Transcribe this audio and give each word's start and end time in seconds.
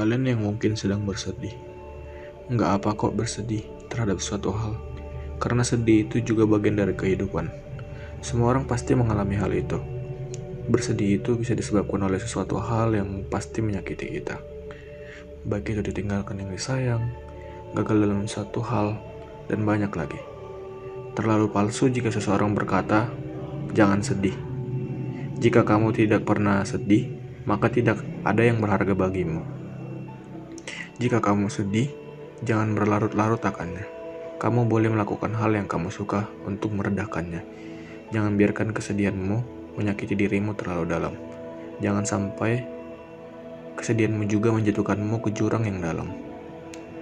Kalian 0.00 0.24
yang 0.24 0.40
mungkin 0.40 0.80
sedang 0.80 1.04
bersedih. 1.04 1.52
Nggak 2.48 2.70
apa 2.80 2.96
kok 2.96 3.12
bersedih 3.12 3.68
terhadap 3.92 4.16
suatu 4.24 4.48
hal. 4.48 4.80
Karena 5.36 5.60
sedih 5.60 6.08
itu 6.08 6.24
juga 6.24 6.48
bagian 6.48 6.80
dari 6.80 6.96
kehidupan. 6.96 7.52
Semua 8.24 8.56
orang 8.56 8.64
pasti 8.64 8.96
mengalami 8.96 9.36
hal 9.36 9.52
itu. 9.52 9.76
Bersedih 10.72 11.20
itu 11.20 11.36
bisa 11.36 11.52
disebabkan 11.52 12.08
oleh 12.08 12.16
sesuatu 12.16 12.56
hal 12.56 12.96
yang 12.96 13.28
pasti 13.28 13.60
menyakiti 13.60 14.08
kita. 14.08 14.40
Baik 15.44 15.76
itu 15.76 15.92
ditinggalkan 15.92 16.40
yang 16.40 16.48
disayang, 16.48 17.04
gagal 17.76 18.00
dalam 18.00 18.24
satu 18.24 18.64
hal, 18.64 18.96
dan 19.52 19.68
banyak 19.68 19.92
lagi. 19.92 20.20
Terlalu 21.12 21.52
palsu 21.52 21.92
jika 21.92 22.08
seseorang 22.08 22.56
berkata, 22.56 23.12
"Jangan 23.76 24.00
sedih." 24.00 24.36
Jika 25.36 25.60
kamu 25.60 25.92
tidak 25.92 26.24
pernah 26.24 26.64
sedih, 26.64 27.12
maka 27.44 27.68
tidak 27.68 28.00
ada 28.24 28.40
yang 28.40 28.64
berharga 28.64 28.96
bagimu. 28.96 29.59
Jika 31.00 31.16
kamu 31.16 31.48
sedih, 31.48 31.88
jangan 32.44 32.76
berlarut-larut 32.76 33.40
akannya. 33.40 33.88
Kamu 34.36 34.68
boleh 34.68 34.92
melakukan 34.92 35.32
hal 35.32 35.56
yang 35.56 35.64
kamu 35.64 35.88
suka 35.88 36.28
untuk 36.44 36.76
meredakannya. 36.76 37.40
Jangan 38.12 38.36
biarkan 38.36 38.76
kesedihanmu 38.76 39.40
menyakiti 39.80 40.12
dirimu 40.12 40.52
terlalu 40.52 40.84
dalam. 40.92 41.16
Jangan 41.80 42.04
sampai 42.04 42.68
kesedihanmu 43.80 44.28
juga 44.28 44.52
menjatuhkanmu 44.52 45.24
ke 45.24 45.32
jurang 45.32 45.64
yang 45.64 45.80
dalam. 45.80 46.12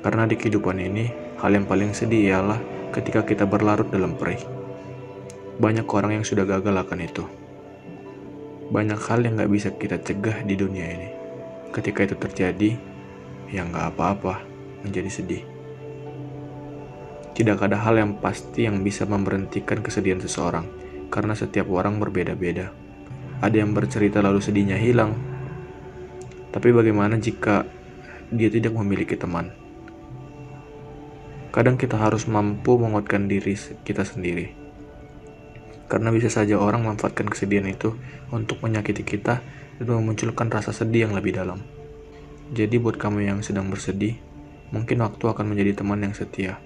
Karena 0.07 0.31
di 0.31 0.39
kehidupan 0.39 0.79
ini, 0.79 1.11
hal 1.43 1.59
yang 1.59 1.67
paling 1.67 1.91
sedih 1.91 2.39
ialah 2.39 2.63
ketika 2.95 3.27
kita 3.27 3.51
berlarut 3.51 3.91
dalam 3.91 4.15
perih. 4.15 4.47
Banyak 5.59 5.91
orang 5.91 6.23
yang 6.23 6.25
sudah 6.25 6.47
gagal 6.47 6.87
akan 6.87 7.03
itu. 7.03 7.27
Banyak 8.71 9.01
hal 9.11 9.27
yang 9.27 9.43
gak 9.43 9.51
bisa 9.51 9.75
kita 9.75 9.99
cegah 9.99 10.47
di 10.47 10.55
dunia 10.55 10.87
ini. 10.87 11.09
Ketika 11.75 12.07
itu 12.07 12.15
terjadi, 12.15 12.98
yang 13.49 13.73
gak 13.73 13.97
apa-apa 13.97 14.45
menjadi 14.85 15.11
sedih. 15.11 15.43
Tidak 17.39 17.55
ada 17.55 17.79
hal 17.79 17.95
yang 17.95 18.19
pasti 18.19 18.67
yang 18.67 18.83
bisa 18.83 19.07
memberhentikan 19.07 19.79
kesedihan 19.79 20.19
seseorang, 20.19 20.67
karena 21.07 21.39
setiap 21.39 21.71
orang 21.71 22.03
berbeda-beda. 22.03 22.75
Ada 23.39 23.63
yang 23.63 23.71
bercerita 23.71 24.19
lalu 24.19 24.43
sedihnya 24.43 24.75
hilang, 24.75 25.15
tapi 26.51 26.75
bagaimana 26.75 27.15
jika 27.23 27.63
dia 28.35 28.51
tidak 28.51 28.75
memiliki 28.75 29.15
teman? 29.15 29.55
Kadang 31.55 31.79
kita 31.79 31.95
harus 31.95 32.27
mampu 32.27 32.75
menguatkan 32.75 33.31
diri 33.31 33.55
kita 33.87 34.03
sendiri, 34.03 34.59
karena 35.87 36.11
bisa 36.11 36.27
saja 36.29 36.59
orang 36.59 36.83
memanfaatkan 36.83 37.31
kesedihan 37.31 37.71
itu 37.71 37.95
untuk 38.35 38.59
menyakiti 38.67 39.07
kita 39.07 39.39
dan 39.79 39.87
memunculkan 39.87 40.51
rasa 40.51 40.75
sedih 40.75 41.07
yang 41.07 41.15
lebih 41.15 41.39
dalam. 41.39 41.63
Jadi 42.49 42.81
buat 42.81 42.97
kamu 42.97 43.29
yang 43.29 43.41
sedang 43.45 43.69
bersedih, 43.69 44.17
mungkin 44.73 45.05
waktu 45.05 45.21
akan 45.21 45.53
menjadi 45.53 45.85
teman 45.85 46.01
yang 46.01 46.17
setia. 46.17 46.57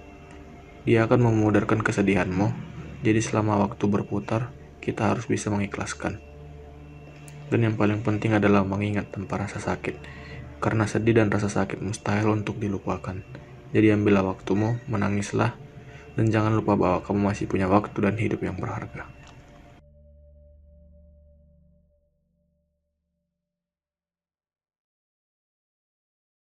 Dia 0.87 1.11
akan 1.11 1.27
memudarkan 1.27 1.83
kesedihanmu, 1.83 2.55
jadi 3.03 3.19
selama 3.19 3.59
waktu 3.67 3.91
berputar, 3.91 4.55
kita 4.79 5.11
harus 5.11 5.27
bisa 5.27 5.51
mengikhlaskan. 5.51 6.23
Dan 7.51 7.67
yang 7.67 7.75
paling 7.75 8.07
penting 8.07 8.39
adalah 8.39 8.63
mengingat 8.63 9.11
tanpa 9.11 9.43
rasa 9.43 9.59
sakit, 9.59 9.99
karena 10.63 10.87
sedih 10.87 11.19
dan 11.19 11.35
rasa 11.35 11.51
sakit 11.51 11.83
mustahil 11.83 12.31
untuk 12.31 12.63
dilupakan. 12.63 13.19
Jadi 13.75 13.87
ambillah 13.91 14.23
waktumu, 14.23 14.79
menangislah, 14.87 15.59
dan 16.15 16.31
jangan 16.31 16.55
lupa 16.55 16.79
bahwa 16.79 16.99
kamu 17.03 17.21
masih 17.27 17.51
punya 17.51 17.67
waktu 17.67 17.99
dan 18.07 18.15
hidup 18.15 18.39
yang 18.47 18.55
berharga. 18.55 19.11